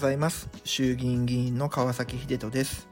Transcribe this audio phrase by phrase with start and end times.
[0.00, 0.48] ざいます。
[0.64, 2.88] 衆議院議員の川崎秀人です。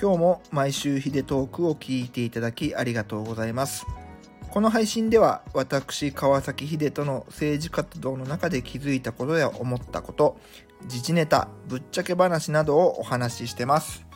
[0.00, 3.86] 今日も毎週秀トークを聞いていただきありがとうございます。
[4.50, 10.40] この配信では私川崎秀人の政治活動の中で気づいたことや思ったこと
[10.84, 14.06] 自治ネタぶっちゃけ話などをお話ししてます。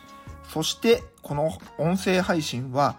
[0.51, 2.97] そしてこの音声配信は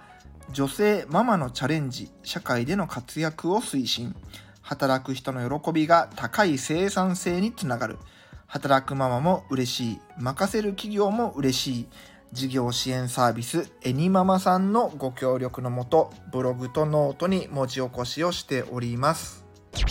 [0.53, 4.15] 女性ママのチャレンジ社会での活躍を推進。
[4.63, 7.99] 働く人の喜びが高い生産性につながる。
[8.55, 10.01] 働くママも嬉しい。
[10.17, 11.89] 任せる企業も嬉しい。
[12.31, 19.45] 事業支援サービスエニママさんのご協力のもとブログとノートに文字起こしをしております。
[19.75, 19.83] 今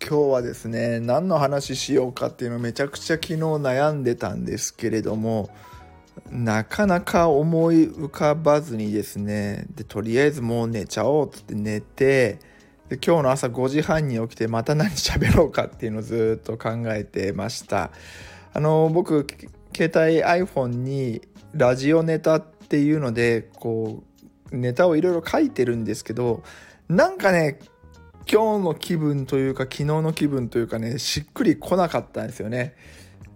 [0.00, 5.50] 日はですね何の話しようかっていうのめちゃくちゃ昨日悩んでたんですけれども
[6.30, 12.38] なかなか思い浮かばずにですねでとりあえずもう寝ちゃおうっつって寝て
[12.92, 17.90] で今日の朝5時半に起きてまた何喋ろうかっていうのをずっと考えてました。
[18.52, 19.26] あの僕
[19.74, 21.22] 携帯 iPhone に
[21.54, 24.02] ラジオネタっていうのでこ
[24.52, 26.42] うネタをいろいろ書いてるんですけど
[26.90, 27.60] なんかね
[28.30, 32.74] 今日の気分というか昨日の気分というかねしっくりこなかったんですよね。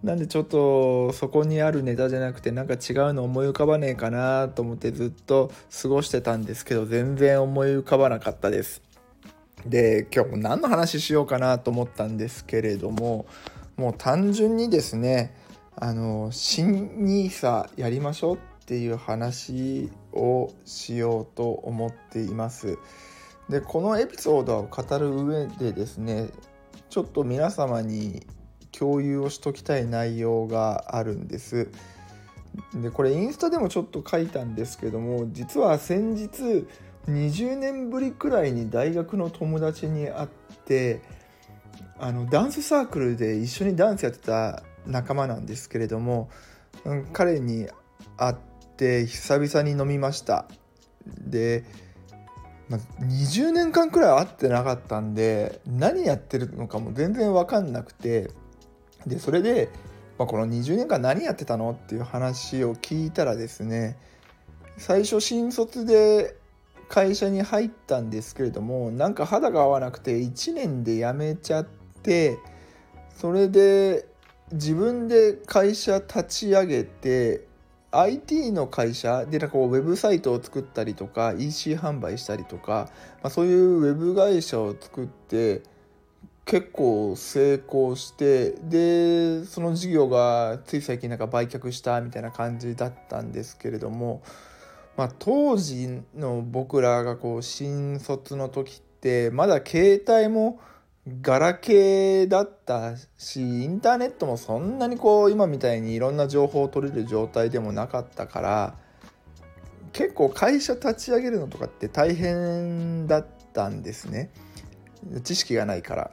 [0.02, 2.78] なんでちょっとそこにあるネタじゃなくてなんか違う
[3.14, 5.50] の思い浮かばねえかなと思ってずっと
[5.82, 8.85] 過ごしてたんですけど全然思い浮かばなかったです。
[9.68, 13.26] で今日も何の話しようかなと思ったんですけれども
[13.76, 15.34] もう単純にですね
[15.76, 22.78] あの新 NISA やりましょうっていう話をしようと思っています。
[23.48, 26.30] でこのエピソードを語る上でですね
[26.90, 28.26] ちょっと皆様に
[28.72, 31.70] 共有をしときたい内容があるんです。
[32.74, 36.66] でこれインスタでもちょっと書いたんですけども実は先日
[37.08, 40.28] 20年ぶりくらいに大学の友達に会っ
[40.64, 41.00] て
[41.98, 46.30] あのダンスサークルで一緒にダンスやってた仲間なんですけれども、
[46.84, 47.68] うん、彼に
[48.16, 48.36] 会っ
[48.76, 50.46] て久々に飲みました。
[51.18, 51.64] で、
[52.68, 58.30] ま、20年間くらい会ってなかったんで何やってるのかも全然分かんなくて
[59.06, 59.68] でそれで、
[60.18, 63.96] ま、この20年間何やってたのっていう話を聞いたらですね
[64.76, 66.36] 最初新卒で
[66.88, 71.64] 会社に入ったんですけれどもなんか肌が合わなくて1年で辞めちゃっ
[72.02, 72.38] て
[73.16, 74.06] それで
[74.52, 77.46] 自分で会社立ち上げて
[77.90, 82.90] IT の会社でなんかこうウェブサイトを作ったりとか EC 販売したりとか、
[83.22, 85.62] まあ、そういうウェブ会社を作って
[86.44, 94.22] 結構成功してでその事業がつい最近なんか売却したみたいな感じだったんですけれども
[94.96, 100.60] まあ、当時の僕らがこう新卒の時ってまだ携帯も
[101.20, 108.74] ガラケーだったしインターネットもそんなにこう今みたいにいろんな情報を取れる状態でもなかったから
[109.92, 114.30] 結構会社立ち上げるのとかって大変だったんですね
[115.22, 116.10] 知識がないから。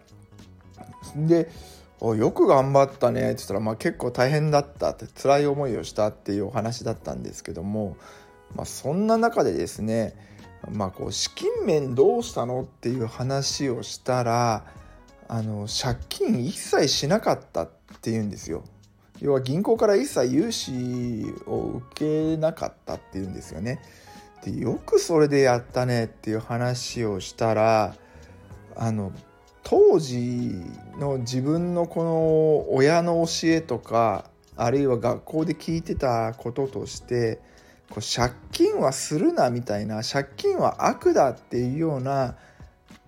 [1.16, 1.50] で
[2.02, 7.96] よく頑張ったねって言ったら、まあ、結構大変だったって辛い思いをしたっていうお話だったんですけども
[8.56, 10.16] まあ、そんな中でですね、
[10.72, 14.66] まあ、こう資金面どうしたのっていう話をしたら
[15.28, 17.69] あの借金一切しなかったっ
[18.02, 18.63] ていうんですよ。
[19.19, 23.80] 要は銀行から一切融資を受けなかったっていうんですよね。
[24.44, 27.96] でよくそれでやったねっていう話をしたら
[28.75, 29.12] あの
[29.63, 30.52] 当時
[31.00, 34.25] の自分のこの親の教えとか
[34.58, 37.40] あるいは学校で聞いてたこととして
[37.94, 42.36] こう借金はするなみたいな借金は悪だっていうような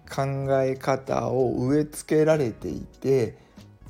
[0.08, 3.36] 考え方を植え付けられていて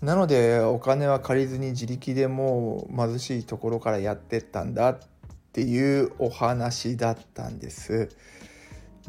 [0.01, 5.00] なのでお金は借りずに自力でもう貧しいところからやってったんだっ
[5.51, 8.09] ていうお話だったんです。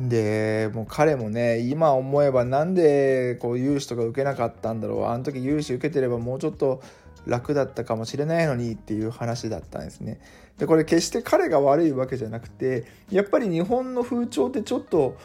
[0.00, 6.82] でもう彼もね今思えばなんでこう融資とか受けなかったんだろうあの時融資受けてればもうちょっと
[7.26, 10.20] 楽だったかもしれないのにっていう話だったんですね。
[10.58, 15.16] でこれ決して彼が悪いわけじゃなくてやっぱり日本の風潮ってちょっと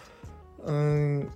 [0.63, 1.31] うん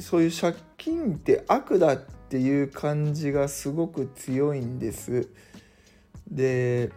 [0.00, 5.28] そういう借金って悪だっていう感じがすごく強いんです。
[6.30, 6.90] で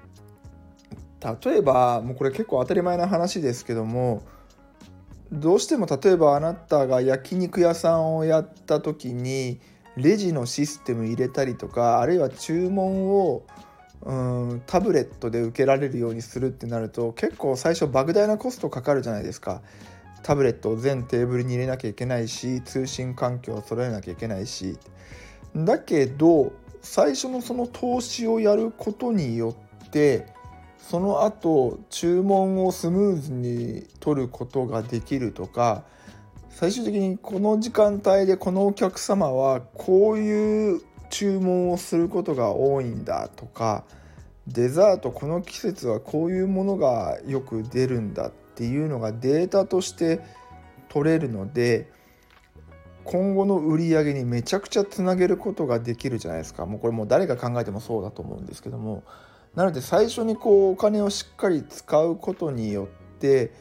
[1.44, 4.22] 例えばもうこれ結構当たり前な話ですけども
[5.31, 9.60] どうしても例えばあなたが焼肉屋さんをやった時に
[9.98, 13.44] レジのシステム入れたりとかあるいは注文を
[14.06, 19.62] うんタブレットで受けられるようにするってなると結構最初莫大なコストかかるじゃないですか。
[20.25, 24.80] タブレットを全テーブルに入れなきゃいけないし通信環境を揃えなきゃいけないし
[25.56, 29.56] だけど最初のその投資をやることによ
[29.86, 30.25] って
[30.80, 35.84] その後注文をスムーズに取ることができるとか
[36.50, 43.84] 最終的にこの時間帯でこのお客様はこういう注文をすることが多いんだとか
[44.48, 50.22] デザートこの季節はこういうものがよく出るんだっていうのがデータとして
[50.90, 51.92] 取れるので
[53.04, 56.66] 今後の売り上げにめちゃくちゃつなげることができるじゃないですか。
[56.66, 59.04] もうこれもう誰が考えてもそうだと思うんですけども。
[59.54, 62.88] なので最初にこうお金をしっかり使うことによっ
[63.19, 63.54] て、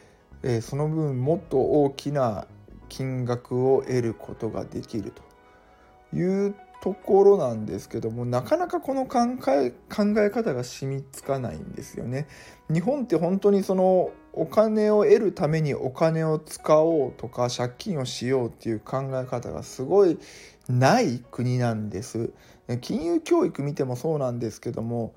[0.43, 2.47] えー、その分もっと大きな
[2.89, 12.27] 金額を得ることができるというところなんですけどもなかなかこの考え考え方が染みつかないんですよね。
[12.71, 20.19] 日本って本当にそのお金を得るためにお金を使おうとか借金をしようっていう考え方がすごい
[20.69, 22.31] ない国なんです。
[22.81, 25.15] 金融教育見てもそうなんですけども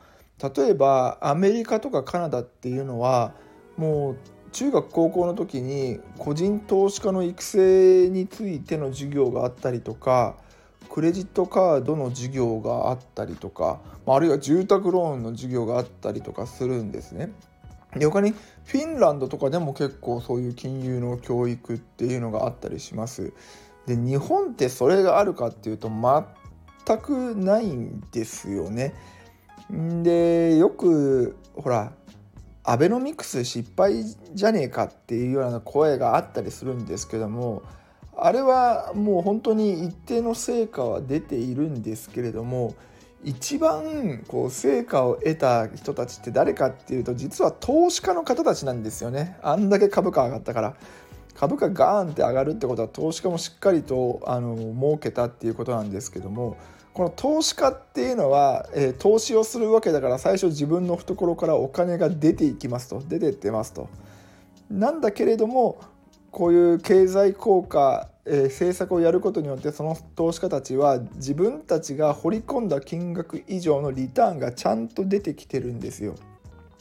[0.55, 3.33] 例えばアメリカとかカナダっていうのは
[3.77, 4.17] もう
[4.51, 10.37] 中学高校の時に個人投資家の育成についての授業があったりとか
[10.89, 17.31] クレジットカードの授業があったりとかあるいは住宅ローンの授業があったりとかするんですね。
[17.95, 18.31] で他に
[18.65, 23.33] フィンランドとかでも結構そういう金融の教育っていうのがあったりします。
[23.85, 28.93] で日本ってそれがあるかっていうと全くないんですよね。
[29.69, 31.91] でよくほら
[32.63, 37.63] アベノミクス失敗じゃねえかっていうような声があったりするんですけども
[38.19, 42.75] あれはもう本当に一定の成果は出ているんですけれども
[43.23, 49.37] 一番こう成果を得た人たちって誰かっていうと実は投資家の方たちなんですよね。
[49.41, 50.75] あんだけ株価上がったから。
[51.33, 56.57] 株価ガーンって上がるってことは投資家もしっかりとあの儲けたっていうことなんですけども
[56.95, 63.03] この投資家っていうのは、えー、投資をするわけだから最初自分の懐からお金が出ていきますと。
[63.07, 63.87] 出てってますと。
[64.71, 65.79] なんだけれども
[66.31, 76.15] こういう経済効果、えー、政策をやることによってその投資家たちは自分たちが掘り込んだ金額以上のリターンがちゃんと出てきてるんですよ。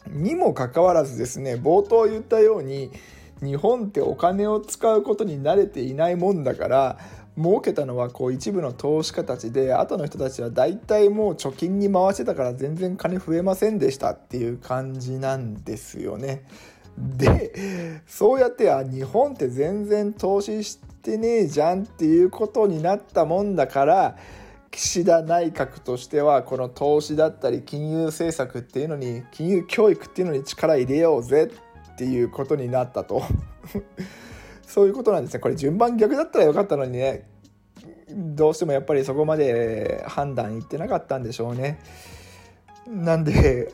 [0.08, 2.90] にもかかわらずですね冒頭言ったように
[3.42, 6.98] 日本ってお金を使うことに慣れていないもんだから
[7.36, 16.44] 儲けたのはこう一部の投資家たちで後の人たちは大体もう貯金に回してたから全然金増えませんでしたっていう感じなんですよね。
[16.98, 24.16] でそうやってあ日本って全然投資してねえじゃんっていうことになったもんだから
[24.70, 31.50] 岸田内閣としてはこの投資だったり金融政策っていうのに金融教育っていうのに力入れようぜ
[31.94, 33.22] っていうことになったと。
[34.66, 35.40] そういうことなんですね。
[35.40, 37.26] これ順番逆だったらよかったのにね。
[38.08, 41.80] どうしてもやっぱりそこまで判断いってなかったんでしょうね。
[42.86, 43.72] なんで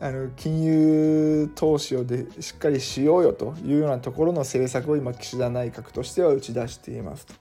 [0.00, 7.34] あの金融投資をでしっかりしようよというようなところの政策を今岸田内閣としては打ち出していますと。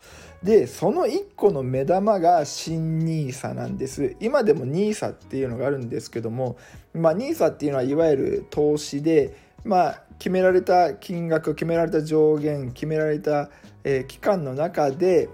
[0.44, 6.58] でその1個の目玉が新 NISA なんです今でも NISA っていうのがあるんですけども、
[6.94, 13.50] まあ、NISA っていうのはいわゆる投資で、まあ、決められた金額決められた上限決められた、
[13.86, 15.30] えー、期間の中で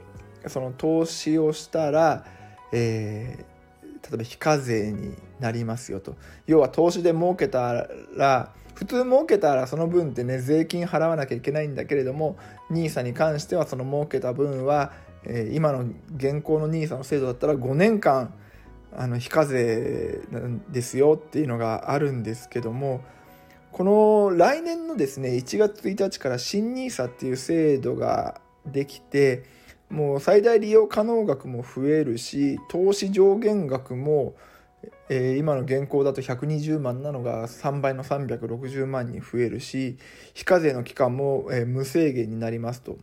[0.48, 2.24] その投資をしたら、
[2.72, 3.46] えー、
[4.04, 6.16] 例えば非課税になりますよと。
[6.48, 12.38] 要は投資で儲けたら普通儲けたらその分ってね税金払わなきゃいけないんだけれども
[12.72, 14.94] NISA に関してはその儲けた分は、
[15.26, 18.34] えー、今の現行の NISA の制度だったら5年間
[18.96, 23.02] あの非課税なんですよっていうのがあるんですけども
[23.72, 29.44] この来年のですね1月1日から新 NISA っていう制度ができて
[29.90, 34.36] もう最大利用可能額も増えるし投資上限額も
[35.10, 39.98] えー、今の現行だと120万なのが3倍の360万に増えるし
[40.34, 42.98] 非課税の期間も、えー、無制限になりますと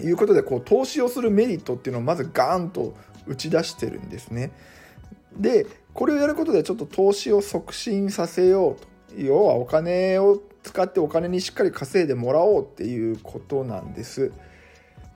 [0.00, 2.94] いうことでこう投資をするメリットっていうのをまずガーンと
[3.26, 4.52] 打ち出してるんですね。
[5.36, 8.76] でこれをやることでちょっと投資を促進させよ
[9.10, 14.32] うと要はお金を使ってお金にしっかり稼いでもらおうっていうことなんです。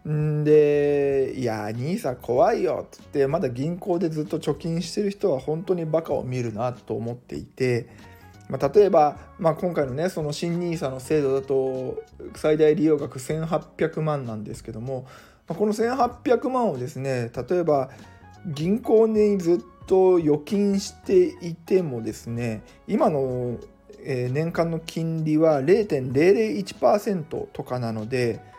[0.08, 7.88] んで「いや兄さん怖いよ」っつってまだ銀行でずっと貯金してる人は本当にバカを見るなと思っていて、
[8.48, 12.02] まあ、例えば、まあ、今回のねその新 NISA の制度だと
[12.36, 15.06] 最大利用額1800万なんですけども、
[15.48, 17.90] まあ、この1800万をですね例えば
[18.46, 23.58] 銀行にずっと預金していてもですね今の
[24.04, 28.54] 年間の金利は0.001%とかなので。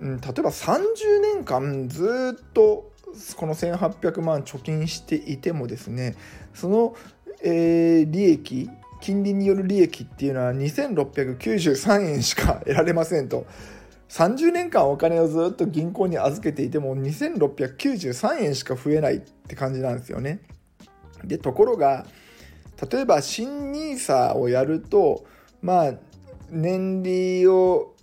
[0.00, 2.92] 例えば30年間ずっと
[3.36, 6.16] この1800万貯金していてもですね
[6.54, 6.96] その、
[7.42, 8.68] えー、利益
[9.00, 13.46] 金利による利益っていうのは2693円しか得られませんと
[14.08, 20.40] 30年間お金をずっと銀行に預けていても2693円しか増えないって感じなんですよね。
[21.24, 22.06] でところが
[22.90, 25.24] 例えば新 NISA をやると
[25.60, 25.94] まあ
[26.50, 27.94] 年利を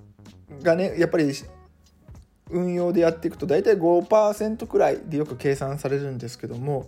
[0.61, 1.31] がねやっぱり
[2.53, 6.85] 運用でやっていくと大体5%くらいでよく計算されるんですけども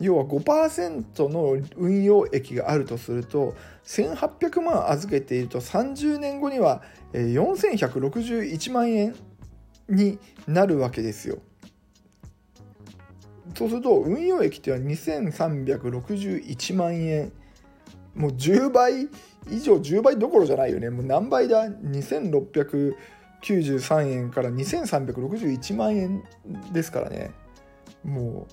[0.00, 3.54] 要は5%の運用益があるとすると
[3.84, 9.14] 1800万預けていると30年後には4161万円
[9.88, 10.18] に
[10.48, 11.38] なるわけですよ。
[13.54, 17.30] そうすると運用益っていうのは2361万円。
[18.14, 19.08] もう10倍
[19.50, 20.90] 以上10倍どころじゃないよね。
[20.90, 22.94] もう何倍だ？26
[23.44, 26.24] 2693円から2361万円
[26.72, 27.30] ですからね
[28.02, 28.46] も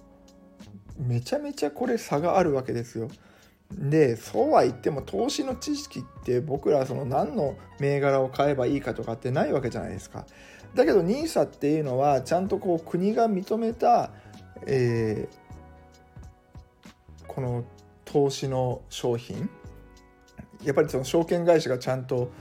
[0.99, 3.09] うめちゃめちゃこれ差があるわけですよ。
[3.71, 10.25] でそうは言っても投資の知識って僕らその何の銘柄を買えばいいかとかってないわけじゃないですか。
[10.75, 14.11] だけど NISA っていうのはちゃんとこう国が認めた、
[14.67, 17.63] えー、この
[18.03, 19.49] 投資の商品
[20.63, 22.31] やっぱりその証券会社がちゃんと、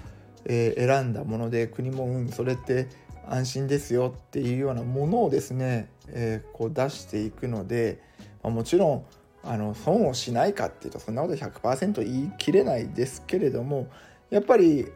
[0.45, 2.89] えー、選んだもので国もうんそれって
[3.29, 8.01] 安心ですよっていうようなものをですね、えー、こう出していくので、
[8.43, 9.05] まあ、もちろん
[9.43, 13.89] あの損をしないかっていうとそんなこと100%言い切れないですけれども
[14.29, 14.87] やっぱり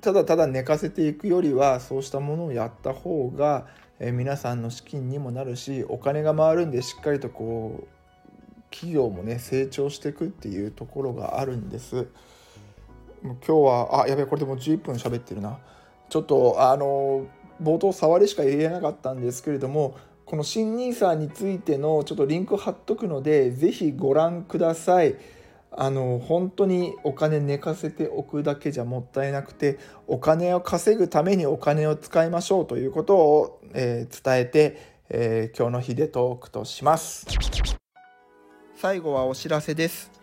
[0.00, 3.66] ただただ寝かせていくよりはそうしたものをやった方が、
[3.98, 12.08] え皆さんの資金にもなるしお金が回るんでしっかりとこう企業もね成長していくっていうところがあるんです。
[13.24, 15.58] 今日はあやべこれでもう11分喋ってるな。
[16.10, 17.26] ちょっとあの
[17.62, 25.16] 冒頭触りしか言えなかったんですけれどもこの新 NISA についてのちょっとリンク貼っとくのでぜひご覧ください。
[25.76, 34.78] あの本当にお金寝かせておくだけじゃもったいなくてお金を稼ぐためにお金を使いましょうということを、えー、伝えて、
[35.08, 37.26] えー、今日の日でトークとします。
[38.76, 40.13] 最後はお知らせです。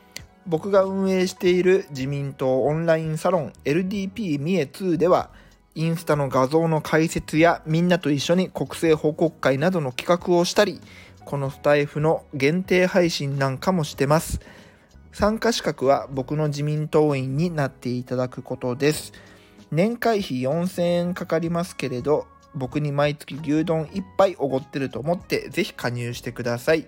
[0.48, 5.30] 僕が運営している自民党オンラインサロン LDP 三重2では
[5.76, 10.82] インスタの画像の解説やみんなと一緒に国政報告会などの企画をしたり、
[11.24, 14.42] このスタイフの限定配信なんかもしてます。
[15.14, 19.14] 参加資格は僕の自民党員になっていただくことです。
[19.72, 26.88] 年会費4000円かかりますけれど、僕に毎月牛丼1杯おごってると思ってぜひ加入してください。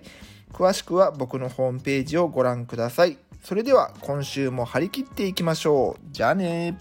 [0.52, 3.16] 詳しくは僕のホームページをご覧ください。
[3.44, 6.06] それでは今週も張り切っていきましょう。
[6.10, 6.78] じゃあね